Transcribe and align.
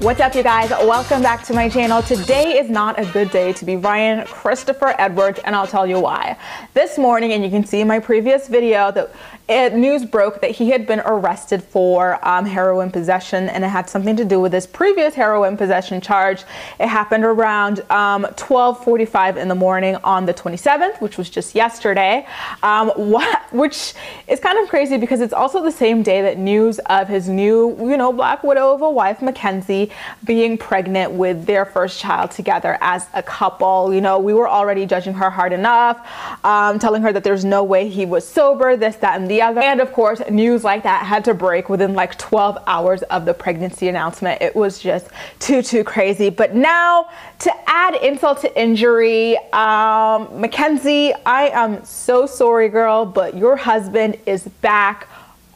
What's 0.00 0.18
up, 0.18 0.34
you 0.34 0.42
guys? 0.42 0.70
Welcome 0.70 1.20
back 1.20 1.44
to 1.44 1.52
my 1.52 1.68
channel. 1.68 2.00
Today 2.00 2.58
is 2.58 2.70
not 2.70 2.98
a 2.98 3.04
good 3.04 3.30
day 3.30 3.52
to 3.52 3.66
be 3.66 3.76
Ryan 3.76 4.26
Christopher 4.26 4.94
Edwards, 4.96 5.40
and 5.44 5.54
I'll 5.54 5.66
tell 5.66 5.86
you 5.86 6.00
why. 6.00 6.38
This 6.72 6.96
morning, 6.96 7.34
and 7.34 7.44
you 7.44 7.50
can 7.50 7.66
see 7.66 7.82
in 7.82 7.86
my 7.86 7.98
previous 7.98 8.48
video 8.48 8.90
that 8.92 9.12
it, 9.50 9.74
news 9.74 10.04
broke 10.04 10.40
that 10.42 10.52
he 10.52 10.70
had 10.70 10.86
been 10.86 11.00
arrested 11.00 11.60
for 11.60 12.24
um, 12.26 12.46
heroin 12.46 12.92
possession, 12.92 13.48
and 13.48 13.64
it 13.64 13.68
had 13.68 13.90
something 13.90 14.14
to 14.14 14.24
do 14.24 14.38
with 14.38 14.52
his 14.52 14.64
previous 14.64 15.12
heroin 15.14 15.56
possession 15.56 16.00
charge. 16.00 16.44
It 16.78 16.86
happened 16.86 17.24
around 17.24 17.78
12:45 17.88 19.30
um, 19.30 19.38
in 19.38 19.48
the 19.48 19.56
morning 19.56 19.96
on 20.04 20.24
the 20.24 20.32
27th, 20.32 21.00
which 21.00 21.18
was 21.18 21.28
just 21.28 21.56
yesterday. 21.56 22.24
Um, 22.62 22.90
what, 23.10 23.52
which 23.52 23.94
is 24.28 24.38
kind 24.38 24.56
of 24.60 24.68
crazy 24.68 24.96
because 24.98 25.20
it's 25.20 25.32
also 25.32 25.64
the 25.64 25.72
same 25.72 26.04
day 26.04 26.22
that 26.22 26.38
news 26.38 26.78
of 26.86 27.08
his 27.08 27.28
new, 27.28 27.76
you 27.80 27.96
know, 27.96 28.12
Black 28.12 28.44
widow 28.44 28.72
of 28.72 28.82
a 28.82 28.90
wife, 28.90 29.20
Mackenzie, 29.20 29.90
being 30.22 30.58
pregnant 30.58 31.10
with 31.10 31.44
their 31.46 31.64
first 31.64 31.98
child 31.98 32.30
together 32.30 32.78
as 32.80 33.08
a 33.14 33.22
couple. 33.22 33.92
You 33.92 34.00
know, 34.00 34.20
we 34.20 34.32
were 34.32 34.48
already 34.48 34.86
judging 34.86 35.14
her 35.14 35.28
hard 35.28 35.52
enough, 35.52 36.06
um, 36.44 36.78
telling 36.78 37.02
her 37.02 37.12
that 37.12 37.24
there's 37.24 37.44
no 37.44 37.64
way 37.64 37.88
he 37.88 38.06
was 38.06 38.24
sober, 38.28 38.76
this, 38.76 38.94
that, 38.96 39.20
and 39.20 39.28
the 39.28 39.39
other. 39.42 39.60
And 39.60 39.80
of 39.80 39.92
course, 39.92 40.22
news 40.30 40.64
like 40.64 40.82
that 40.82 41.04
had 41.04 41.24
to 41.26 41.34
break 41.34 41.68
within 41.68 41.94
like 41.94 42.16
12 42.18 42.58
hours 42.66 43.02
of 43.04 43.24
the 43.24 43.34
pregnancy 43.34 43.88
announcement. 43.88 44.40
It 44.42 44.54
was 44.54 44.78
just 44.78 45.08
too, 45.38 45.62
too 45.62 45.84
crazy. 45.84 46.30
But 46.30 46.54
now, 46.54 47.08
to 47.40 47.52
add 47.66 47.94
insult 47.96 48.40
to 48.42 48.60
injury, 48.60 49.36
um, 49.52 50.40
Mackenzie, 50.40 51.12
I 51.26 51.48
am 51.48 51.84
so 51.84 52.26
sorry, 52.26 52.68
girl, 52.68 53.04
but 53.06 53.36
your 53.36 53.56
husband 53.56 54.18
is 54.26 54.44
back 54.60 55.08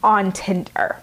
on 0.03 0.33
Tinder. 0.33 0.97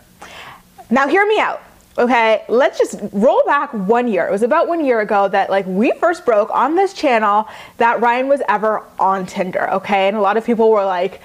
Now, 0.89 1.08
hear 1.08 1.25
me 1.25 1.39
out 1.39 1.61
okay 1.98 2.44
let's 2.48 2.77
just 2.77 3.00
roll 3.11 3.44
back 3.45 3.73
one 3.73 4.08
year 4.08 4.25
it 4.25 4.31
was 4.31 4.44
about 4.44 4.67
one 4.67 4.84
year 4.86 5.02
ago 5.02 5.28
that 5.28 5.50
like 5.50 5.66
we 5.66 5.91
first 6.00 6.25
broke 6.25 6.50
on 6.52 6.73
this 6.75 6.94
channel 6.94 7.47
that 7.78 8.00
ryan 8.00 8.30
was 8.30 8.41
ever 8.47 8.84
on 8.97 9.25
tinder 9.25 9.69
okay 9.69 10.08
and 10.08 10.16
a 10.16 10.22
lot 10.22 10.38
of 10.38 10.45
people 10.45 10.72
were 10.72 10.86
like 10.86 11.22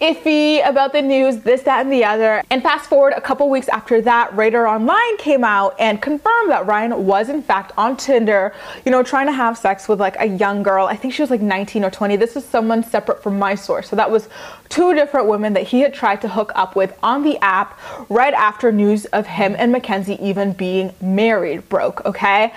iffy 0.00 0.66
about 0.66 0.92
the 0.92 1.02
news, 1.02 1.38
this, 1.38 1.62
that, 1.62 1.80
and 1.82 1.92
the 1.92 2.04
other. 2.04 2.42
And 2.50 2.62
fast 2.62 2.88
forward 2.88 3.12
a 3.16 3.20
couple 3.20 3.48
weeks 3.50 3.68
after 3.68 4.00
that, 4.02 4.34
Radar 4.34 4.66
Online 4.66 5.16
came 5.18 5.44
out 5.44 5.74
and 5.78 6.00
confirmed 6.00 6.50
that 6.50 6.66
Ryan 6.66 7.06
was 7.06 7.28
in 7.28 7.42
fact 7.42 7.72
on 7.76 7.96
Tinder, 7.96 8.54
you 8.84 8.90
know, 8.90 9.02
trying 9.02 9.26
to 9.26 9.32
have 9.32 9.58
sex 9.58 9.88
with 9.88 10.00
like 10.00 10.16
a 10.18 10.26
young 10.26 10.62
girl. 10.62 10.86
I 10.86 10.96
think 10.96 11.12
she 11.12 11.22
was 11.22 11.30
like 11.30 11.42
19 11.42 11.84
or 11.84 11.90
20. 11.90 12.16
This 12.16 12.36
is 12.36 12.44
someone 12.44 12.82
separate 12.82 13.22
from 13.22 13.38
my 13.38 13.54
source. 13.54 13.88
So 13.88 13.96
that 13.96 14.10
was 14.10 14.28
two 14.68 14.94
different 14.94 15.28
women 15.28 15.52
that 15.52 15.64
he 15.64 15.80
had 15.80 15.92
tried 15.92 16.20
to 16.22 16.28
hook 16.28 16.52
up 16.54 16.76
with 16.76 16.96
on 17.02 17.22
the 17.22 17.38
app 17.38 17.78
right 18.08 18.34
after 18.34 18.72
news 18.72 19.04
of 19.06 19.26
him 19.26 19.54
and 19.58 19.70
Mackenzie 19.70 20.18
even 20.20 20.52
being 20.52 20.94
married 21.00 21.68
broke, 21.68 22.04
okay? 22.06 22.54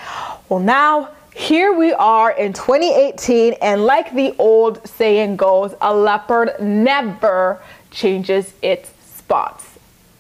Well, 0.50 0.60
now 0.60 1.10
here 1.36 1.74
we 1.74 1.94
are 1.94 2.32
in 2.32 2.54
2018, 2.54 3.54
and 3.62 3.86
like 3.86 4.14
the 4.14 4.36
old 4.38 4.88
saying 4.88 5.36
goes, 5.36 5.74
a 5.82 5.94
leopard 5.94 6.52
never 6.60 7.62
changes 7.90 8.54
its 8.62 8.92
spots. 9.04 9.66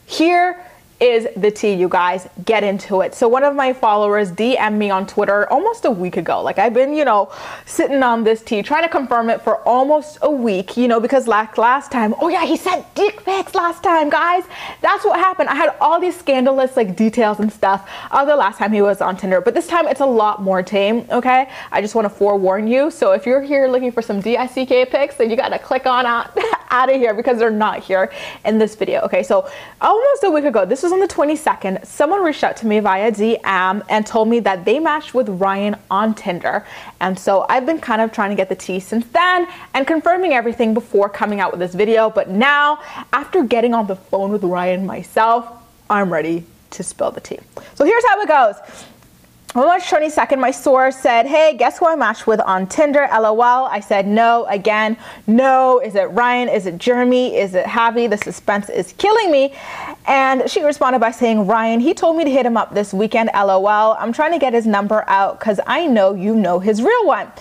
Here 0.05 0.66
is 1.04 1.28
the 1.36 1.52
tea, 1.52 1.73
you 1.73 1.90
guys. 1.90 2.30
Get 2.46 2.64
into 2.64 3.02
it. 3.02 3.14
So 3.14 3.28
one 3.28 3.44
of 3.44 3.56
my 3.56 3.73
followers 3.73 4.32
DM'd 4.32 4.78
me 4.78 4.90
on 4.90 5.06
Twitter 5.06 5.52
almost 5.52 5.84
a 5.84 5.92
week 5.92 6.16
ago. 6.16 6.42
Like 6.42 6.58
I've 6.58 6.73
been, 6.73 6.94
you 6.94 7.04
know, 7.04 7.30
sitting 7.66 8.02
on 8.02 8.23
this 8.23 8.42
tea, 8.42 8.64
trying 8.64 8.84
to 8.84 8.90
confirm 8.90 9.30
it 9.30 9.42
for 9.42 9.58
almost 9.68 10.18
a 10.22 10.32
week, 10.32 10.78
you 10.78 10.88
know, 10.88 11.02
because 11.02 11.28
last, 11.28 11.58
last 11.58 11.92
time, 11.92 12.16
oh 12.22 12.30
yeah, 12.30 12.45
he 12.45 12.56
said 12.56 12.86
dick 12.95 13.23
pics 13.26 13.54
last 13.54 13.84
time, 13.84 14.10
guys. 14.10 14.45
That's 14.82 15.04
what 15.04 15.20
happened. 15.20 15.50
I 15.50 15.56
had 15.56 15.76
all 15.82 16.00
these 16.00 16.18
scandalous 16.18 16.78
like 16.78 16.95
details 16.95 17.40
and 17.40 17.52
stuff 17.52 17.90
of 18.12 18.28
the 18.28 18.36
last 18.36 18.58
time 18.58 18.72
he 18.72 18.82
was 18.82 19.02
on 19.02 19.17
Tinder, 19.17 19.42
but 19.42 19.54
this 19.54 19.67
time 19.67 19.88
it's 19.88 20.02
a 20.02 20.06
lot 20.06 20.42
more 20.42 20.64
tame, 20.64 21.06
okay? 21.12 21.50
I 21.72 21.82
just 21.82 21.95
want 21.95 22.06
to 22.06 22.10
forewarn 22.10 22.67
you. 22.67 22.90
So 22.90 23.12
if 23.12 23.26
you're 23.26 23.42
here 23.42 23.67
looking 23.67 23.92
for 23.92 24.02
some 24.02 24.22
DICK 24.22 24.89
pics, 24.89 25.16
then 25.16 25.30
you 25.30 25.36
got 25.36 25.50
to 25.50 25.60
click 25.60 25.86
on 25.86 26.06
out, 26.06 26.38
out 26.73 26.89
of 26.89 26.95
here 26.95 27.14
because 27.14 27.38
they're 27.38 27.52
not 27.52 27.80
here 27.84 28.11
in 28.44 28.58
this 28.58 28.76
video. 28.76 29.02
Okay, 29.02 29.23
so 29.23 29.48
almost 29.80 30.23
a 30.23 30.32
week 30.32 30.44
ago, 30.44 30.66
this 30.66 30.82
was 30.82 30.92
on 30.92 31.00
the 31.00 31.08
22nd, 31.08 31.86
someone 31.86 32.23
reached 32.23 32.44
out 32.44 32.58
to 32.58 32.67
me 32.67 32.80
via 32.80 33.11
DM 33.11 33.86
and 33.89 34.06
told 34.06 34.28
me 34.28 34.39
that 34.39 34.66
they 34.66 34.80
matched 34.80 35.14
with 35.14 35.30
Ryan 35.30 35.76
on 35.92 36.16
Tinder. 36.16 36.66
And 37.00 37.17
so 37.17 37.45
I've 37.48 37.66
been 37.66 37.80
kind 37.80 38.02
of 38.02 38.12
trying 38.12 38.32
to 38.32 38.36
get 38.36 38.50
the 38.50 38.56
tea 38.56 38.80
since 38.80 39.06
then 39.08 39.48
and 39.76 39.86
confirming 39.86 40.33
everything 40.33 40.73
before 40.73 41.08
coming 41.08 41.39
out 41.39 41.52
with 41.52 41.60
this 41.60 41.76
video. 41.76 42.10
But 42.10 42.30
now, 42.30 42.80
after 43.14 43.44
getting 43.44 43.73
on 43.76 43.86
the 43.86 43.95
phone 43.95 44.32
with 44.32 44.44
Ryan 44.44 44.86
myself, 44.86 45.48
I'm 45.89 46.12
ready 46.12 46.44
to 46.72 46.82
spill 46.82 47.12
the 47.12 47.22
tea. 47.22 47.39
So 47.76 47.86
here's 47.86 48.04
how 48.06 48.20
it 48.20 48.28
goes. 48.28 48.56
On 49.55 49.65
March 49.65 49.83
22nd, 49.83 50.39
my 50.39 50.49
source 50.49 50.95
said, 50.95 51.27
Hey, 51.27 51.55
guess 51.55 51.77
who 51.77 51.86
I 51.86 51.95
matched 51.95 52.25
with 52.25 52.39
on 52.39 52.65
Tinder? 52.65 53.08
LOL. 53.11 53.67
I 53.67 53.81
said, 53.81 54.08
No, 54.08 54.47
again, 54.49 54.97
no. 55.27 55.80
Is 55.80 55.93
it 55.93 56.05
Ryan? 56.05 56.49
Is 56.49 56.65
it 56.65 56.80
Jeremy? 56.80 57.36
Is 57.36 57.53
it 57.53 57.67
Javi? 57.67 58.09
The 58.09 58.17
suspense 58.17 58.69
is 58.69 58.93
killing 58.93 59.31
me. 59.31 59.53
And 60.08 60.49
she 60.49 60.64
responded 60.64 60.97
by 60.97 61.11
saying, 61.11 61.45
Ryan, 61.45 61.80
he 61.80 61.93
told 61.93 62.17
me 62.17 62.23
to 62.23 62.31
hit 62.31 62.47
him 62.47 62.58
up 62.58 62.73
this 62.73 62.95
weekend. 62.95 63.30
LOL. 63.31 63.95
I'm 63.99 64.11
trying 64.11 64.31
to 64.31 64.39
get 64.39 64.53
his 64.53 64.65
number 64.65 65.08
out 65.08 65.39
because 65.39 65.59
I 65.67 65.85
know 65.85 66.15
you 66.15 66.33
know 66.33 66.58
his 66.58 66.81
real 66.81 67.05
one. 67.05 67.31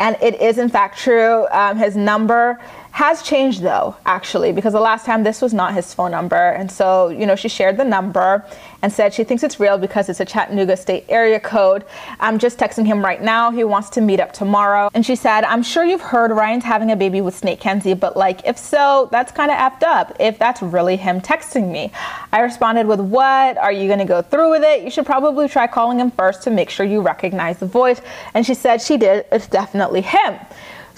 And 0.00 0.16
it 0.20 0.40
is, 0.40 0.58
in 0.58 0.70
fact, 0.70 0.98
true. 0.98 1.46
Um, 1.52 1.76
his 1.76 1.96
number 1.96 2.58
has 2.92 3.22
changed 3.22 3.62
though, 3.62 3.96
actually, 4.04 4.52
because 4.52 4.72
the 4.72 4.80
last 4.80 5.06
time 5.06 5.22
this 5.22 5.40
was 5.40 5.54
not 5.54 5.74
his 5.74 5.94
phone 5.94 6.10
number. 6.10 6.36
And 6.36 6.70
so, 6.70 7.08
you 7.08 7.26
know, 7.26 7.36
she 7.36 7.48
shared 7.48 7.76
the 7.76 7.84
number 7.84 8.44
and 8.82 8.92
said 8.92 9.14
she 9.14 9.24
thinks 9.24 9.42
it's 9.42 9.60
real 9.60 9.78
because 9.78 10.08
it's 10.08 10.20
a 10.20 10.24
Chattanooga 10.24 10.76
state 10.76 11.04
area 11.08 11.38
code. 11.38 11.84
I'm 12.18 12.38
just 12.38 12.58
texting 12.58 12.86
him 12.86 13.02
right 13.04 13.22
now. 13.22 13.50
He 13.50 13.64
wants 13.64 13.90
to 13.90 14.00
meet 14.00 14.20
up 14.20 14.32
tomorrow. 14.32 14.90
And 14.94 15.04
she 15.04 15.16
said, 15.16 15.44
I'm 15.44 15.62
sure 15.62 15.84
you've 15.84 16.00
heard 16.00 16.30
Ryan's 16.30 16.64
having 16.64 16.90
a 16.90 16.96
baby 16.96 17.20
with 17.20 17.36
Snake 17.36 17.60
Kenzie, 17.60 17.94
but 17.94 18.16
like, 18.16 18.46
if 18.46 18.58
so, 18.58 19.08
that's 19.12 19.32
kind 19.32 19.50
of 19.50 19.56
effed 19.56 19.82
up 19.82 20.16
if 20.18 20.38
that's 20.38 20.62
really 20.62 20.96
him 20.96 21.20
texting 21.20 21.70
me. 21.70 21.92
I 22.32 22.40
responded 22.40 22.86
with, 22.86 23.00
What? 23.00 23.58
Are 23.58 23.72
you 23.72 23.86
going 23.86 23.98
to 23.98 24.04
go 24.04 24.22
through 24.22 24.50
with 24.50 24.62
it? 24.62 24.82
You 24.82 24.90
should 24.90 25.06
probably 25.06 25.48
try 25.48 25.66
calling 25.66 26.00
him 26.00 26.10
first 26.10 26.42
to 26.42 26.50
make 26.50 26.70
sure 26.70 26.86
you 26.86 27.00
recognize 27.00 27.58
the 27.58 27.66
voice. 27.66 28.00
And 28.34 28.44
she 28.44 28.54
said 28.54 28.82
she 28.82 28.96
did. 28.96 29.26
It's 29.30 29.46
definitely 29.46 30.00
him. 30.00 30.38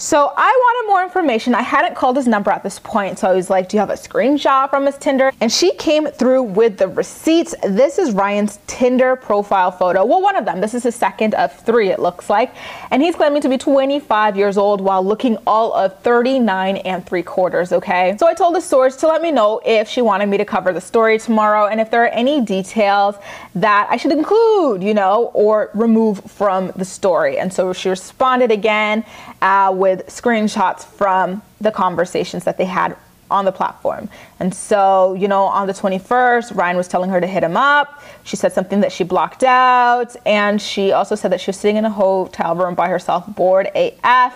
So 0.03 0.33
I 0.37 0.51
wanted 0.51 0.89
more 0.89 1.05
information. 1.05 1.55
I 1.55 1.63
hadn't 1.63 1.95
called 1.95 2.17
his 2.17 2.27
number 2.27 2.51
at 2.51 2.65
this 2.65 2.81
point. 2.81 3.21
So 3.21 3.31
I 3.31 3.35
was 3.37 3.49
like, 3.49 3.69
Do 3.69 3.77
you 3.77 3.79
have 3.79 3.89
a 3.89 3.95
screenshot 3.95 4.69
from 4.69 4.85
his 4.85 4.99
Tinder? 4.99 5.31
And 5.41 5.51
she 5.51 5.73
came 5.77 6.09
through 6.09 6.43
with 6.43 6.77
the 6.77 6.89
receipts. 6.89 7.55
This 7.63 8.01
is 8.01 8.11
Ryan's 8.11 8.59
Tinder 8.67 9.15
profile 9.15 9.71
photo. 9.71 10.05
Well, 10.05 10.21
one 10.21 10.35
of 10.35 10.45
them. 10.45 10.61
This 10.61 10.75
is 10.75 10.83
his 10.83 10.97
second 10.97 11.37
of 11.37 11.53
three, 11.53 11.91
it 11.91 12.01
looks 12.01 12.29
like. 12.29 12.53
And 12.91 13.01
he's 13.01 13.15
claiming 13.15 13.43
to 13.43 13.49
be 13.49 13.57
25 13.57 14.37
years 14.37 14.59
old 14.59 14.81
while 14.81 15.05
looking 15.05 15.37
all 15.47 15.73
of 15.73 15.97
39 16.01 16.79
and 16.79 17.07
three 17.07 17.23
quarters, 17.23 17.71
okay? 17.71 18.17
So 18.19 18.27
I 18.27 18.35
told 18.35 18.57
the 18.57 18.61
source 18.61 18.97
to 18.97 19.07
let 19.07 19.23
me 19.23 19.31
know 19.31 19.61
if 19.65 19.87
she 19.87 20.03
wanted 20.03 20.27
me 20.27 20.37
to 20.37 20.45
cover 20.45 20.73
the 20.73 20.81
story 20.81 21.17
tomorrow 21.21 21.69
and 21.69 21.81
if 21.81 21.93
there 21.93 22.03
are 22.03 22.09
any 22.09 22.41
details 22.41 23.15
that 23.55 23.87
I 23.89 23.99
should 23.99 24.11
include, 24.11 24.83
you 24.83 24.95
know, 24.95 25.31
or 25.33 25.71
remove 25.75 26.25
from 26.25 26.73
the 26.75 26.85
story. 26.85 27.39
And 27.39 27.53
so 27.53 27.73
she 27.73 27.89
responded 27.89 28.51
again 28.51 29.05
uh, 29.41 29.73
with 29.73 29.92
with 29.93 30.07
screenshots 30.07 30.85
from 30.85 31.43
the 31.61 31.71
conversations 31.71 32.45
that 32.45 32.57
they 32.57 32.65
had 32.65 32.97
on 33.31 33.45
the 33.45 33.53
platform. 33.53 34.09
And 34.41 34.55
so, 34.55 35.15
you 35.15 35.29
know, 35.29 35.45
on 35.45 35.67
the 35.67 35.73
21st, 35.73 36.55
Ryan 36.55 36.77
was 36.77 36.89
telling 36.89 37.11
her 37.11 37.21
to 37.21 37.27
hit 37.27 37.43
him 37.43 37.57
up. 37.57 38.03
She 38.25 38.37
said 38.37 38.53
something 38.53 38.81
that 38.81 38.93
she 38.93 39.05
blocked 39.05 39.43
out. 39.43 40.15
And 40.27 40.61
she 40.61 40.93
also 40.93 41.15
said 41.15 41.33
that 41.33 41.41
she 41.41 41.49
was 41.49 41.59
sitting 41.59 41.77
in 41.77 41.85
a 41.85 41.91
hotel 41.91 42.55
room 42.57 42.75
by 42.75 42.89
herself, 42.89 43.25
bored 43.35 43.69
AF. 43.75 44.35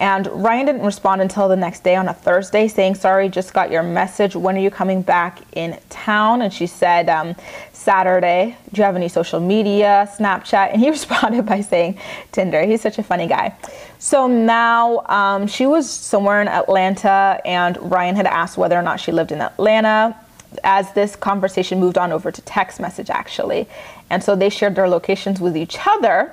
And 0.00 0.28
Ryan 0.28 0.66
didn't 0.66 0.86
respond 0.86 1.20
until 1.20 1.48
the 1.48 1.56
next 1.56 1.82
day 1.82 1.96
on 1.96 2.06
a 2.06 2.14
Thursday, 2.14 2.68
saying, 2.68 2.94
Sorry, 2.94 3.28
just 3.28 3.52
got 3.52 3.72
your 3.72 3.82
message. 3.82 4.36
When 4.36 4.56
are 4.56 4.60
you 4.60 4.70
coming 4.70 5.02
back 5.02 5.40
in 5.56 5.76
town? 5.88 6.42
And 6.42 6.52
she 6.52 6.68
said, 6.68 7.08
um, 7.08 7.34
Saturday. 7.72 8.56
Do 8.72 8.80
you 8.80 8.84
have 8.84 8.96
any 8.96 9.08
social 9.08 9.40
media, 9.40 10.08
Snapchat? 10.16 10.72
And 10.72 10.80
he 10.80 10.90
responded 10.98 11.46
by 11.46 11.62
saying, 11.62 11.98
Tinder. 12.30 12.64
He's 12.64 12.80
such 12.80 12.98
a 12.98 13.02
funny 13.02 13.26
guy. 13.26 13.56
So 13.98 14.28
now 14.28 15.04
um, 15.06 15.46
she 15.46 15.66
was 15.66 15.90
somewhere 15.90 16.40
in 16.40 16.48
Atlanta, 16.48 17.40
and 17.44 17.76
Ryan 17.90 18.14
had 18.14 18.26
asked 18.26 18.56
whether 18.56 18.78
or 18.78 18.82
not 18.82 19.00
she 19.00 19.10
lived 19.10 19.32
in 19.32 19.40
Atlanta 19.40 20.16
as 20.64 20.92
this 20.92 21.16
conversation 21.16 21.80
moved 21.80 21.98
on 21.98 22.12
over 22.12 22.30
to 22.30 22.42
text 22.42 22.80
message, 22.80 23.10
actually. 23.10 23.68
And 24.08 24.22
so 24.22 24.34
they 24.36 24.50
shared 24.50 24.74
their 24.76 24.88
locations 24.88 25.40
with 25.40 25.56
each 25.56 25.76
other. 25.86 26.32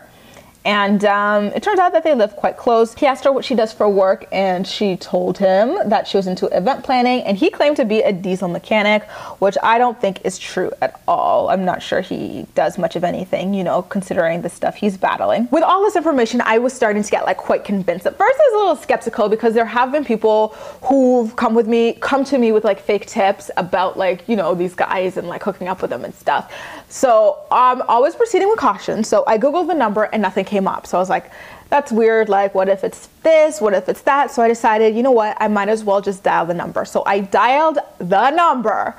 And 0.66 1.06
um, 1.06 1.46
it 1.46 1.62
turns 1.62 1.80
out 1.80 1.94
that 1.94 2.04
they 2.04 2.16
live 2.16 2.36
quite 2.36 2.58
close. 2.58 2.96
He 2.96 3.06
asked 3.06 3.24
her 3.24 3.32
what 3.32 3.46
she 3.46 3.54
does 3.54 3.72
for 3.72 3.88
work, 3.88 4.26
and 4.32 4.66
she 4.66 4.98
told 4.98 5.38
him 5.38 5.78
that 5.90 6.08
she 6.08 6.18
was 6.18 6.26
into 6.26 6.48
event 6.48 6.84
planning. 6.84 7.22
And 7.22 7.38
he 7.38 7.52
claimed 7.52 7.78
to 7.78 7.86
be 7.86 8.02
a 8.02 8.12
diesel 8.12 8.48
mechanic, 8.48 9.04
which 9.40 9.58
I 9.62 9.78
don't 9.78 10.02
think 10.02 10.26
is 10.26 10.40
true 10.40 10.72
at 10.82 11.00
all. 11.08 11.50
I'm 11.50 11.66
not 11.66 11.84
sure 11.84 12.02
he 12.02 12.48
does 12.56 12.80
much 12.80 12.96
of 12.96 13.04
anything, 13.04 13.54
you 13.54 13.64
know, 13.64 13.84
considering 13.84 14.42
the 14.42 14.50
stuff 14.50 14.76
he's 14.76 14.98
battling. 14.98 15.48
With 15.52 15.64
all 15.64 15.84
this 15.84 15.96
information, 15.96 16.42
I 16.44 16.58
was 16.58 16.74
starting 16.74 17.04
to 17.04 17.12
get 17.12 17.26
like 17.26 17.38
quite 17.38 17.64
convinced. 17.64 18.08
At 18.08 18.18
first, 18.18 18.36
I 18.36 18.50
was 18.52 18.54
a 18.54 18.58
little 18.58 18.76
skeptical 18.76 19.30
because 19.30 19.54
there 19.54 19.66
have 19.66 19.92
been 19.92 20.04
people 20.04 20.50
who've 20.82 21.36
come 21.36 21.54
with 21.54 21.68
me, 21.68 21.94
come 21.94 22.24
to 22.26 22.40
me 22.40 22.52
with 22.52 22.64
like 22.64 22.80
fake 22.80 23.06
tips 23.06 23.52
about 23.58 23.98
like, 23.98 24.28
you 24.28 24.36
know, 24.36 24.56
these 24.56 24.74
guys 24.74 25.16
and 25.16 25.28
like 25.28 25.44
hooking 25.44 25.68
up 25.68 25.84
with 25.84 25.92
them 25.92 26.04
and 26.04 26.16
stuff. 26.16 26.52
So 26.90 27.40
um, 27.52 27.82
I'm 27.82 27.90
always 27.90 28.16
proceeding 28.16 28.50
with 28.50 28.60
caution. 28.60 29.04
So 29.04 29.24
I 29.28 29.38
Googled 29.38 29.68
the 29.68 29.74
number 29.74 30.04
and 30.04 30.22
nothing 30.22 30.46
came 30.46 30.68
up. 30.68 30.88
So 30.88 30.98
I 30.98 31.02
was 31.02 31.10
like, 31.10 31.32
that's 31.70 31.92
weird. 31.92 32.30
Like, 32.30 32.54
what 32.54 32.70
if 32.70 32.84
it's 32.84 33.08
this? 33.24 33.60
What 33.60 33.74
if 33.74 33.90
it's 33.90 34.02
that? 34.02 34.32
So 34.32 34.44
I 34.44 34.48
decided, 34.48 34.96
you 34.96 35.04
know 35.04 35.12
what? 35.12 35.36
I 35.40 35.48
might 35.48 35.70
as 35.70 35.84
well 35.84 36.02
just 36.02 36.24
dial 36.24 36.46
the 36.46 36.54
number. 36.54 36.86
So 36.86 37.04
I 37.06 37.20
dialed 37.20 37.80
the 37.98 38.30
number 38.32 38.96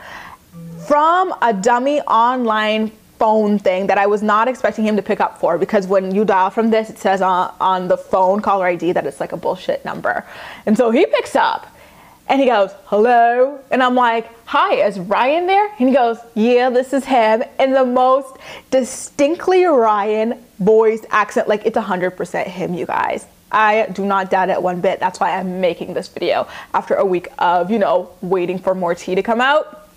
from 0.86 1.34
a 1.42 1.52
dummy 1.52 2.00
online 2.02 2.92
phone 3.18 3.58
thing 3.58 3.86
that 3.86 3.98
I 3.98 4.06
was 4.06 4.22
not 4.22 4.46
expecting 4.46 4.84
him 4.84 4.96
to 4.96 5.02
pick 5.02 5.20
up 5.20 5.38
for 5.40 5.56
because 5.56 5.86
when 5.86 6.14
you 6.14 6.24
dial 6.24 6.50
from 6.50 6.70
this, 6.70 6.90
it 6.90 6.98
says 6.98 7.22
on, 7.22 7.54
on 7.60 7.88
the 7.88 7.96
phone 7.96 8.40
caller 8.40 8.66
ID 8.66 8.92
that 8.92 9.06
it's 9.06 9.20
like 9.20 9.32
a 9.32 9.36
bullshit 9.36 9.84
number. 9.84 10.24
And 10.66 10.76
so 10.76 10.90
he 10.90 11.06
picks 11.06 11.34
up 11.34 11.66
and 12.28 12.40
he 12.40 12.46
goes, 12.46 12.72
hello. 12.86 13.60
And 13.70 13.82
I'm 13.82 13.94
like, 13.94 14.28
hi, 14.46 14.74
is 14.74 14.98
Ryan 14.98 15.46
there? 15.46 15.70
And 15.78 15.88
he 15.88 15.94
goes, 15.94 16.18
yeah, 16.34 16.70
this 16.70 16.92
is 16.92 17.04
him. 17.04 17.44
In 17.60 17.72
the 17.72 17.84
most 17.84 18.36
distinctly 18.70 19.64
Ryan 19.64 20.42
voice 20.58 21.04
accent, 21.10 21.48
like 21.48 21.64
it's 21.64 21.76
100% 21.76 22.46
him, 22.46 22.74
you 22.74 22.86
guys. 22.86 23.26
I 23.52 23.86
do 23.92 24.04
not 24.04 24.30
doubt 24.30 24.50
it 24.50 24.60
one 24.60 24.80
bit. 24.80 24.98
That's 24.98 25.20
why 25.20 25.38
I'm 25.38 25.60
making 25.60 25.94
this 25.94 26.08
video 26.08 26.48
after 26.74 26.94
a 26.94 27.04
week 27.04 27.28
of, 27.38 27.70
you 27.70 27.78
know, 27.78 28.10
waiting 28.20 28.58
for 28.58 28.74
more 28.74 28.94
tea 28.94 29.14
to 29.14 29.22
come 29.22 29.40
out. 29.40 29.88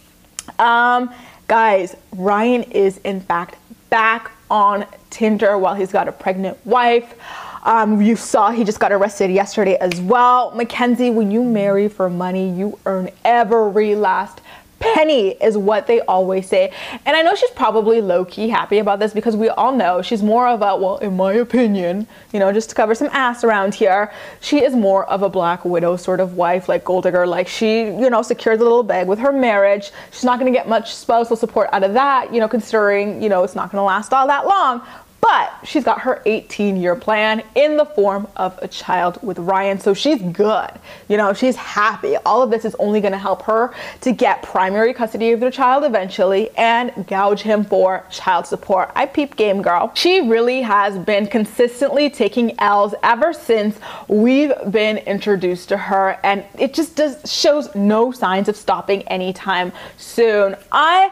Um, 0.60 1.12
guys, 1.48 1.96
Ryan 2.12 2.64
is 2.64 3.00
in 3.00 3.22
fact 3.22 3.56
back 3.90 4.32
on 4.52 4.86
Tinder 5.10 5.58
while 5.58 5.74
he's 5.74 5.92
got 5.92 6.08
a 6.08 6.12
pregnant 6.12 6.64
wife. 6.66 7.16
Um, 7.64 8.02
you 8.02 8.16
saw 8.16 8.52
he 8.52 8.64
just 8.64 8.80
got 8.80 8.92
arrested 8.92 9.32
yesterday 9.32 9.78
as 9.78 10.00
well. 10.02 10.52
Mackenzie, 10.52 11.10
when 11.10 11.32
you 11.32 11.44
marry 11.44 11.88
for 11.90 12.10
money, 12.10 12.50
you 12.50 12.80
earn 12.86 13.10
every 13.24 13.96
last 13.96 14.42
penny 14.80 15.32
is 15.42 15.58
what 15.58 15.88
they 15.88 16.00
always 16.02 16.48
say. 16.48 16.72
And 17.06 17.16
I 17.16 17.22
know 17.22 17.36
she's 17.36 17.52
probably 17.52 18.02
low 18.02 18.26
key 18.26 18.50
happy 18.50 18.80
about 18.80 19.00
this 19.00 19.14
because 19.14 19.36
we 19.36 19.50
all 19.50 19.76
know 19.76 20.02
she's 20.02 20.24
more 20.24 20.48
of 20.48 20.62
a, 20.62 20.76
well, 20.76 20.98
in 20.98 21.16
my 21.16 21.34
opinion, 21.34 22.08
you 22.34 22.40
know, 22.40 22.52
just 22.52 22.70
to 22.70 22.76
cover 22.76 22.96
some 22.96 23.10
ass 23.12 23.44
around 23.44 23.76
here, 23.76 24.12
she 24.42 24.64
is 24.64 24.74
more 24.74 25.06
of 25.06 25.22
a 25.22 25.30
black 25.30 25.66
widow 25.66 25.96
sort 25.96 26.20
of 26.20 26.36
wife, 26.36 26.70
like 26.70 26.84
gold 26.84 27.04
digger. 27.04 27.28
Like 27.28 27.48
she, 27.48 27.82
you 27.82 28.10
know, 28.10 28.22
secured 28.22 28.60
the 28.60 28.64
little 28.64 28.84
bag 28.84 29.08
with 29.08 29.20
her 29.20 29.32
marriage. 29.32 29.92
She's 30.12 30.24
not 30.24 30.40
going 30.40 30.52
to 30.52 30.58
get 30.58 30.68
much 30.68 30.94
spousal 30.94 31.36
support 31.36 31.70
out 31.74 31.84
of 31.84 31.94
that, 31.94 32.34
you 32.34 32.40
know, 32.40 32.48
considering, 32.48 33.22
you 33.22 33.30
know, 33.30 33.44
it's 33.44 33.56
not 33.56 33.72
going 33.72 33.80
to 33.80 33.86
last 33.86 34.14
all 34.14 34.28
that 34.28 34.48
long. 34.48 34.82
But 35.30 35.60
she's 35.64 35.84
got 35.84 36.02
her 36.02 36.24
18 36.26 36.76
year 36.76 36.96
plan 36.96 37.44
in 37.54 37.78
the 37.78 37.86
form 37.86 38.28
of 38.36 38.58
a 38.64 38.68
child 38.68 39.20
with 39.22 39.38
Ryan. 39.38 39.80
So 39.80 39.94
she's 39.94 40.20
good. 40.20 40.72
You 41.08 41.18
know, 41.18 41.34
she's 41.34 41.56
happy. 41.56 42.16
All 42.26 42.42
of 42.42 42.50
this 42.50 42.66
is 42.66 42.76
only 42.80 43.00
going 43.00 43.12
to 43.12 43.20
help 43.20 43.44
her 43.44 43.72
to 44.02 44.12
get 44.12 44.42
primary 44.42 44.92
custody 44.92 45.30
of 45.32 45.40
their 45.40 45.52
child 45.52 45.84
eventually 45.84 46.50
and 46.58 47.06
gouge 47.06 47.44
him 47.44 47.64
for 47.64 48.08
child 48.10 48.48
support. 48.48 48.92
I 48.96 49.06
peep 49.06 49.36
game 49.36 49.62
girl. 49.62 49.92
She 49.94 50.28
really 50.28 50.64
has 50.64 50.98
been 50.98 51.28
consistently 51.28 52.10
taking 52.10 52.60
L's 52.60 52.96
ever 53.04 53.32
since 53.32 53.78
we've 54.08 54.54
been 54.72 54.98
introduced 54.98 55.70
to 55.70 55.78
her. 55.78 56.20
And 56.24 56.44
it 56.58 56.74
just 56.74 56.96
does 56.96 57.32
shows 57.32 57.70
no 57.76 58.12
signs 58.12 58.50
of 58.50 58.56
stopping 58.56 59.04
anytime 59.04 59.74
soon. 59.98 60.56
I 60.72 61.12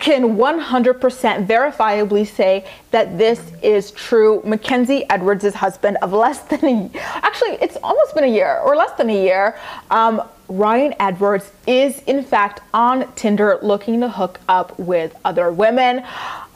can 0.00 0.36
100% 0.36 1.46
verifiably 1.46 2.26
say 2.26 2.64
that 2.90 3.18
this 3.18 3.52
is 3.62 3.90
true. 3.92 4.42
Mackenzie 4.44 5.04
Edwards' 5.10 5.54
husband 5.54 5.98
of 6.02 6.12
less 6.12 6.40
than 6.40 6.64
a 6.64 6.90
actually, 6.96 7.58
it's 7.60 7.76
almost 7.82 8.14
been 8.14 8.24
a 8.24 8.34
year 8.34 8.58
or 8.64 8.74
less 8.76 8.92
than 8.96 9.10
a 9.10 9.22
year. 9.22 9.58
Um, 9.90 10.22
Ryan 10.50 10.94
Edwards 10.98 11.50
is 11.68 12.00
in 12.08 12.24
fact 12.24 12.60
on 12.74 13.10
Tinder 13.14 13.60
looking 13.62 14.00
to 14.00 14.08
hook 14.08 14.40
up 14.48 14.76
with 14.80 15.16
other 15.24 15.52
women 15.52 16.04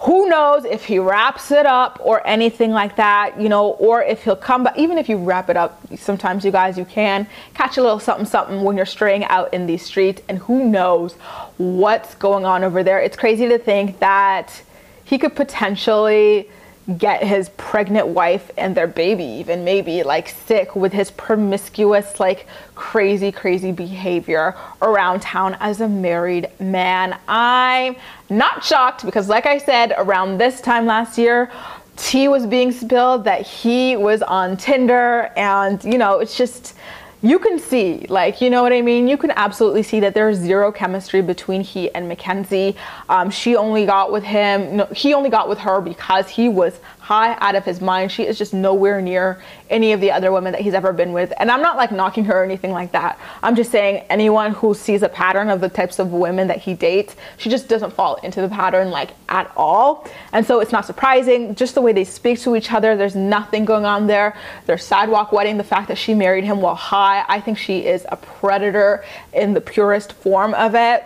who 0.00 0.28
knows 0.28 0.64
if 0.64 0.84
he 0.84 0.98
wraps 0.98 1.50
it 1.50 1.64
up 1.64 1.98
or 2.02 2.26
anything 2.26 2.72
like 2.72 2.96
that, 2.96 3.40
you 3.40 3.48
know, 3.48 3.68
or 3.70 4.02
if 4.02 4.24
he'll 4.24 4.36
come 4.36 4.64
back. 4.64 4.76
Even 4.76 4.98
if 4.98 5.08
you 5.08 5.16
wrap 5.16 5.48
it 5.48 5.56
up, 5.56 5.80
sometimes 5.96 6.44
you 6.44 6.50
guys, 6.50 6.76
you 6.76 6.84
can 6.84 7.26
catch 7.54 7.78
a 7.78 7.82
little 7.82 8.00
something, 8.00 8.26
something 8.26 8.62
when 8.64 8.76
you're 8.76 8.84
straying 8.84 9.24
out 9.24 9.54
in 9.54 9.66
these 9.66 9.82
streets, 9.82 10.20
and 10.28 10.38
who 10.38 10.68
knows 10.68 11.14
what's 11.56 12.14
going 12.16 12.44
on 12.44 12.64
over 12.64 12.82
there. 12.82 12.98
It's 12.98 13.16
crazy 13.16 13.48
to 13.48 13.58
think 13.58 14.00
that 14.00 14.60
he 15.04 15.16
could 15.16 15.34
potentially 15.34 16.50
get 16.98 17.22
his 17.22 17.48
pregnant 17.50 18.06
wife 18.06 18.50
and 18.58 18.74
their 18.74 18.86
baby 18.86 19.24
even 19.24 19.64
maybe 19.64 20.02
like 20.02 20.28
sick 20.28 20.76
with 20.76 20.92
his 20.92 21.10
promiscuous 21.10 22.20
like 22.20 22.46
crazy 22.74 23.32
crazy 23.32 23.72
behavior 23.72 24.54
around 24.82 25.22
town 25.22 25.56
as 25.60 25.80
a 25.80 25.88
married 25.88 26.48
man. 26.60 27.18
I'm 27.26 27.96
not 28.28 28.64
shocked 28.64 29.04
because 29.04 29.28
like 29.28 29.46
i 29.46 29.58
said 29.58 29.94
around 29.96 30.38
this 30.38 30.60
time 30.60 30.86
last 30.86 31.18
year 31.18 31.50
tea 31.96 32.28
was 32.28 32.46
being 32.46 32.72
spilled 32.72 33.24
that 33.24 33.42
he 33.42 33.96
was 33.96 34.22
on 34.22 34.56
tinder 34.56 35.30
and 35.36 35.82
you 35.84 35.98
know 35.98 36.18
it's 36.18 36.36
just 36.36 36.74
you 37.24 37.38
can 37.38 37.58
see, 37.58 38.04
like, 38.10 38.42
you 38.42 38.50
know 38.50 38.62
what 38.62 38.74
I 38.74 38.82
mean? 38.82 39.08
You 39.08 39.16
can 39.16 39.30
absolutely 39.30 39.82
see 39.82 39.98
that 40.00 40.12
there's 40.12 40.36
zero 40.36 40.70
chemistry 40.70 41.22
between 41.22 41.62
he 41.62 41.92
and 41.94 42.06
Mackenzie. 42.06 42.76
Um, 43.08 43.30
she 43.30 43.56
only 43.56 43.86
got 43.86 44.12
with 44.12 44.24
him, 44.24 44.76
no, 44.76 44.84
he 44.86 45.14
only 45.14 45.30
got 45.30 45.48
with 45.48 45.58
her 45.60 45.80
because 45.80 46.28
he 46.28 46.50
was 46.50 46.78
high 47.04 47.36
out 47.40 47.54
of 47.54 47.66
his 47.66 47.82
mind. 47.82 48.10
She 48.10 48.22
is 48.22 48.38
just 48.38 48.54
nowhere 48.54 49.02
near 49.02 49.42
any 49.68 49.92
of 49.92 50.00
the 50.00 50.10
other 50.10 50.32
women 50.32 50.52
that 50.52 50.62
he's 50.62 50.72
ever 50.72 50.90
been 50.90 51.12
with. 51.12 51.34
And 51.38 51.50
I'm 51.50 51.60
not 51.60 51.76
like 51.76 51.92
knocking 51.92 52.24
her 52.24 52.40
or 52.40 52.44
anything 52.44 52.72
like 52.72 52.92
that. 52.92 53.18
I'm 53.42 53.54
just 53.54 53.70
saying 53.70 54.06
anyone 54.08 54.52
who 54.52 54.72
sees 54.72 55.02
a 55.02 55.08
pattern 55.10 55.50
of 55.50 55.60
the 55.60 55.68
types 55.68 55.98
of 55.98 56.12
women 56.12 56.48
that 56.48 56.58
he 56.58 56.72
dates, 56.72 57.14
she 57.36 57.50
just 57.50 57.68
doesn't 57.68 57.92
fall 57.92 58.14
into 58.22 58.40
the 58.40 58.48
pattern 58.48 58.90
like 58.90 59.10
at 59.28 59.52
all. 59.54 60.08
And 60.32 60.46
so 60.46 60.60
it's 60.60 60.72
not 60.72 60.86
surprising. 60.86 61.54
Just 61.54 61.74
the 61.74 61.82
way 61.82 61.92
they 61.92 62.04
speak 62.04 62.40
to 62.40 62.56
each 62.56 62.72
other, 62.72 62.96
there's 62.96 63.16
nothing 63.16 63.66
going 63.66 63.84
on 63.84 64.06
there. 64.06 64.34
Their 64.64 64.78
sidewalk 64.78 65.30
wedding, 65.30 65.58
the 65.58 65.64
fact 65.64 65.88
that 65.88 65.98
she 65.98 66.14
married 66.14 66.44
him 66.44 66.62
while 66.62 66.74
high, 66.74 67.22
I 67.28 67.38
think 67.38 67.58
she 67.58 67.84
is 67.84 68.06
a 68.08 68.16
predator 68.16 69.04
in 69.34 69.52
the 69.52 69.60
purest 69.60 70.14
form 70.14 70.54
of 70.54 70.74
it. 70.74 71.04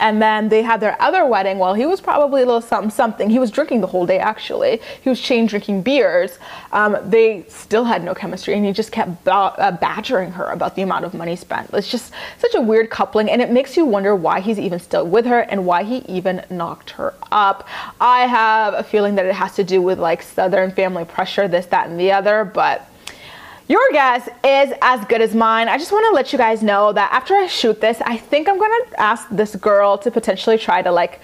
And 0.00 0.20
then 0.20 0.48
they 0.48 0.62
had 0.62 0.80
their 0.80 1.00
other 1.00 1.26
wedding. 1.26 1.58
Well, 1.58 1.74
he 1.74 1.86
was 1.86 2.00
probably 2.00 2.42
a 2.42 2.46
little 2.46 2.60
something, 2.60 2.90
something. 2.90 3.30
He 3.30 3.38
was 3.38 3.50
drinking 3.50 3.82
the 3.82 3.86
whole 3.86 4.06
day, 4.06 4.18
actually. 4.18 4.80
He 5.02 5.08
was 5.08 5.20
chain 5.20 5.46
drinking 5.46 5.82
beers. 5.82 6.38
Um, 6.72 6.96
they 7.04 7.44
still 7.48 7.84
had 7.84 8.02
no 8.02 8.14
chemistry, 8.14 8.54
and 8.54 8.64
he 8.64 8.72
just 8.72 8.90
kept 8.90 9.28
uh, 9.28 9.76
badgering 9.80 10.32
her 10.32 10.46
about 10.46 10.74
the 10.74 10.82
amount 10.82 11.04
of 11.04 11.14
money 11.14 11.36
spent. 11.36 11.70
It's 11.72 11.88
just 11.88 12.12
such 12.38 12.54
a 12.54 12.60
weird 12.60 12.90
coupling, 12.90 13.30
and 13.30 13.40
it 13.40 13.50
makes 13.50 13.76
you 13.76 13.84
wonder 13.84 14.16
why 14.16 14.40
he's 14.40 14.58
even 14.58 14.80
still 14.80 15.06
with 15.06 15.26
her 15.26 15.40
and 15.40 15.66
why 15.66 15.84
he 15.84 15.98
even 16.08 16.44
knocked 16.50 16.90
her 16.90 17.14
up. 17.30 17.68
I 18.00 18.26
have 18.26 18.74
a 18.74 18.82
feeling 18.82 19.14
that 19.16 19.26
it 19.26 19.34
has 19.34 19.54
to 19.56 19.64
do 19.64 19.82
with 19.82 19.98
like 19.98 20.22
Southern 20.22 20.72
family 20.72 21.04
pressure, 21.04 21.46
this, 21.46 21.66
that, 21.66 21.88
and 21.88 22.00
the 22.00 22.12
other, 22.12 22.44
but 22.44 22.88
your 23.72 23.88
guess 23.92 24.28
is 24.44 24.74
as 24.82 25.02
good 25.06 25.22
as 25.22 25.34
mine. 25.34 25.66
I 25.66 25.78
just 25.78 25.92
want 25.92 26.04
to 26.10 26.14
let 26.14 26.30
you 26.30 26.38
guys 26.38 26.62
know 26.62 26.92
that 26.92 27.10
after 27.10 27.34
I 27.34 27.46
shoot 27.46 27.80
this, 27.80 28.02
I 28.02 28.18
think 28.18 28.46
I'm 28.46 28.58
going 28.58 28.70
to 28.70 29.00
ask 29.00 29.26
this 29.30 29.56
girl 29.56 29.96
to 29.96 30.10
potentially 30.10 30.58
try 30.58 30.82
to 30.82 30.92
like 30.92 31.22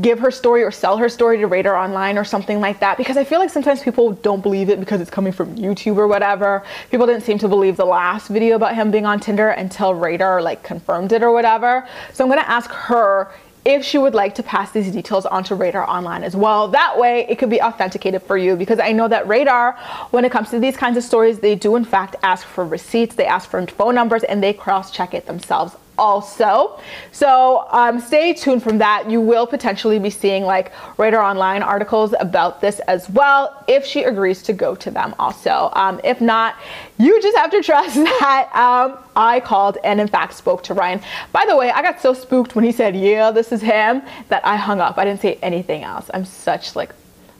give 0.00 0.20
her 0.20 0.30
story 0.30 0.62
or 0.62 0.70
sell 0.70 0.96
her 0.98 1.08
story 1.08 1.38
to 1.38 1.48
Radar 1.48 1.74
Online 1.74 2.16
or 2.16 2.22
something 2.22 2.60
like 2.60 2.78
that 2.78 2.96
because 2.96 3.16
I 3.16 3.24
feel 3.24 3.40
like 3.40 3.50
sometimes 3.50 3.82
people 3.82 4.12
don't 4.12 4.40
believe 4.40 4.70
it 4.70 4.78
because 4.78 5.00
it's 5.00 5.10
coming 5.10 5.32
from 5.32 5.56
YouTube 5.56 5.96
or 5.96 6.06
whatever. 6.06 6.62
People 6.92 7.08
didn't 7.08 7.24
seem 7.24 7.38
to 7.38 7.48
believe 7.48 7.76
the 7.76 7.84
last 7.84 8.28
video 8.28 8.54
about 8.54 8.76
him 8.76 8.92
being 8.92 9.04
on 9.04 9.18
Tinder 9.18 9.48
until 9.50 9.94
Radar 9.94 10.42
like 10.42 10.62
confirmed 10.62 11.10
it 11.10 11.24
or 11.24 11.32
whatever. 11.32 11.88
So 12.12 12.24
I'm 12.24 12.30
to 12.30 12.48
ask 12.48 12.70
her 12.70 13.32
if 13.64 13.84
she 13.84 13.98
would 13.98 14.14
like 14.14 14.34
to 14.34 14.42
pass 14.42 14.70
these 14.72 14.90
details 14.90 15.26
onto 15.26 15.54
Radar 15.54 15.88
Online 15.88 16.22
as 16.22 16.36
well. 16.36 16.68
That 16.68 16.98
way 16.98 17.26
it 17.28 17.38
could 17.38 17.50
be 17.50 17.60
authenticated 17.60 18.22
for 18.22 18.36
you 18.36 18.56
because 18.56 18.78
I 18.78 18.92
know 18.92 19.08
that 19.08 19.26
Radar, 19.26 19.72
when 20.10 20.24
it 20.24 20.32
comes 20.32 20.50
to 20.50 20.58
these 20.58 20.76
kinds 20.76 20.96
of 20.96 21.04
stories, 21.04 21.38
they 21.38 21.54
do 21.54 21.76
in 21.76 21.84
fact 21.84 22.16
ask 22.22 22.46
for 22.46 22.66
receipts, 22.66 23.14
they 23.14 23.26
ask 23.26 23.48
for 23.48 23.64
phone 23.66 23.94
numbers, 23.94 24.22
and 24.24 24.42
they 24.42 24.52
cross 24.52 24.90
check 24.90 25.14
it 25.14 25.26
themselves 25.26 25.76
also. 25.98 26.80
So 27.12 27.66
um, 27.70 28.00
stay 28.00 28.34
tuned 28.34 28.62
from 28.62 28.78
that. 28.78 29.10
You 29.10 29.20
will 29.20 29.46
potentially 29.46 29.98
be 29.98 30.10
seeing 30.10 30.44
like 30.44 30.72
Radar 30.98 31.22
Online 31.22 31.62
articles 31.62 32.14
about 32.18 32.60
this 32.60 32.80
as 32.80 33.08
well 33.10 33.64
if 33.68 33.84
she 33.84 34.04
agrees 34.04 34.42
to 34.44 34.52
go 34.52 34.74
to 34.76 34.90
them 34.90 35.14
also. 35.18 35.70
Um, 35.74 36.00
if 36.04 36.20
not, 36.20 36.56
you 36.98 37.20
just 37.22 37.36
have 37.36 37.50
to 37.50 37.62
trust 37.62 37.94
that 38.20 38.50
um, 38.54 38.98
I 39.16 39.40
called 39.40 39.78
and 39.84 40.00
in 40.00 40.08
fact 40.08 40.34
spoke 40.34 40.62
to 40.64 40.74
Ryan. 40.74 41.00
By 41.32 41.44
the 41.46 41.56
way, 41.56 41.70
I 41.70 41.82
got 41.82 42.00
so 42.00 42.14
spooked 42.14 42.54
when 42.54 42.64
he 42.64 42.72
said, 42.72 42.96
yeah, 42.96 43.30
this 43.30 43.52
is 43.52 43.60
him, 43.60 44.02
that 44.28 44.44
I 44.46 44.56
hung 44.56 44.80
up. 44.80 44.98
I 44.98 45.04
didn't 45.04 45.20
say 45.20 45.38
anything 45.42 45.82
else. 45.82 46.10
I'm 46.12 46.24
such 46.24 46.76
like 46.76 46.94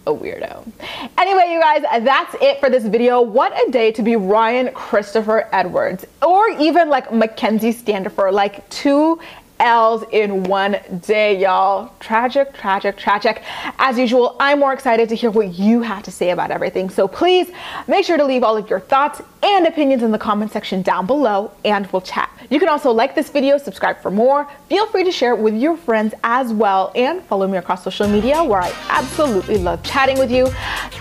a 0.07 0.13
weirdo. 0.13 0.71
Anyway, 1.19 1.53
you 1.53 1.61
guys, 1.61 1.83
that's 2.05 2.35
it 2.41 2.61
for 2.61 2.69
this 2.71 2.85
video. 2.85 3.21
What 3.21 3.53
a 3.67 3.71
day 3.71 3.93
to 3.93 4.03
be 4.03 4.17
Ryan 4.17 4.73
Christopher 4.75 5.49
Edwards 5.53 6.05
or 6.23 6.49
even 6.51 6.89
like 6.89 7.13
Mackenzie 7.13 7.73
Standifer, 7.73 8.31
like 8.31 8.69
two 8.69 9.19
L's 9.61 10.05
in 10.13 10.45
one 10.45 10.77
day, 11.07 11.41
y'all. 11.41 11.93
Tragic, 12.01 12.53
tragic, 12.53 12.97
tragic. 12.97 13.43
As 13.79 13.99
usual, 13.99 14.37
I'm 14.41 14.61
more 14.61 14.73
excited 14.73 15.09
to 15.09 15.15
hear 15.15 15.31
what 15.31 15.55
you 15.55 15.83
have 15.83 16.03
to 16.05 16.11
say 16.11 16.31
about 16.31 16.51
everything. 16.51 16.91
So 16.91 17.09
please 17.09 17.51
make 17.87 18.05
sure 18.05 18.17
to 18.17 18.25
leave 18.25 18.43
all 18.43 18.57
of 18.57 18.69
your 18.69 18.81
thoughts 18.81 19.23
and 19.43 19.67
opinions 19.67 20.03
in 20.03 20.11
the 20.11 20.19
comment 20.19 20.53
section 20.53 20.83
down 20.83 21.07
below 21.07 21.51
and 21.65 21.87
we'll 21.93 22.03
chat. 22.03 22.31
You 22.51 22.59
can 22.59 22.69
also 22.69 22.91
like 22.91 23.15
this 23.15 23.31
video, 23.31 23.59
subscribe 23.59 24.01
for 24.01 24.11
more. 24.11 24.49
Feel 24.69 24.87
free 24.87 25.05
to 25.05 25.13
share 25.13 25.35
it 25.35 25.41
with 25.41 25.55
your 25.55 25.77
friends 25.77 26.15
as 26.25 26.53
well 26.53 26.93
and 26.95 27.23
follow 27.23 27.47
me 27.47 27.59
across 27.59 27.85
social 27.85 28.09
media 28.09 28.43
where 28.43 28.61
I 28.61 28.73
absolutely 28.89 29.59
love 29.59 29.83
chatting 29.83 30.19
with 30.19 30.31
you. 30.31 30.49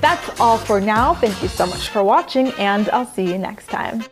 That's 0.02 0.40
all 0.40 0.58
for 0.58 0.80
now. 0.80 1.14
Thank 1.16 1.42
you 1.42 1.48
so 1.48 1.66
much 1.66 1.90
for 1.90 2.04
watching 2.04 2.52
and 2.54 2.90
I'll 2.90 3.06
see 3.06 3.28
you 3.30 3.38
next 3.38 3.68
time. 3.68 4.04